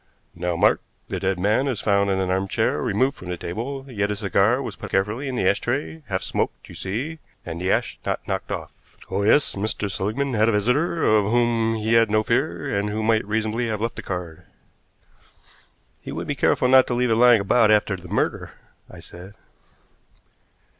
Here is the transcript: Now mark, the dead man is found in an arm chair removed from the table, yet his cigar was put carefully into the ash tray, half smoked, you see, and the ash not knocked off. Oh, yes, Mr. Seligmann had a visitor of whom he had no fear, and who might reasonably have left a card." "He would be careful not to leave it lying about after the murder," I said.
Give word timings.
Now 0.33 0.55
mark, 0.55 0.81
the 1.09 1.19
dead 1.19 1.37
man 1.37 1.67
is 1.67 1.79
found 1.79 2.09
in 2.09 2.17
an 2.19 2.31
arm 2.31 2.47
chair 2.47 2.81
removed 2.81 3.15
from 3.15 3.27
the 3.29 3.37
table, 3.37 3.85
yet 3.87 4.09
his 4.09 4.17
cigar 4.17 4.59
was 4.59 4.75
put 4.75 4.89
carefully 4.89 5.27
into 5.27 5.43
the 5.43 5.47
ash 5.51 5.59
tray, 5.59 6.01
half 6.07 6.23
smoked, 6.23 6.69
you 6.69 6.73
see, 6.73 7.19
and 7.45 7.61
the 7.61 7.71
ash 7.71 7.99
not 8.03 8.27
knocked 8.27 8.51
off. 8.51 8.71
Oh, 9.11 9.21
yes, 9.21 9.53
Mr. 9.53 9.91
Seligmann 9.91 10.33
had 10.33 10.49
a 10.49 10.53
visitor 10.53 11.03
of 11.03 11.25
whom 11.25 11.75
he 11.75 11.93
had 11.93 12.09
no 12.09 12.23
fear, 12.23 12.65
and 12.65 12.89
who 12.89 13.03
might 13.03 13.27
reasonably 13.27 13.67
have 13.67 13.79
left 13.79 13.99
a 13.99 14.01
card." 14.01 14.41
"He 16.01 16.11
would 16.11 16.25
be 16.25 16.33
careful 16.33 16.67
not 16.67 16.87
to 16.87 16.95
leave 16.95 17.11
it 17.11 17.15
lying 17.15 17.39
about 17.41 17.69
after 17.69 17.95
the 17.95 18.07
murder," 18.07 18.53
I 18.89 19.01
said. 19.01 19.35